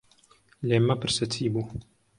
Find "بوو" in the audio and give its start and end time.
1.53-1.63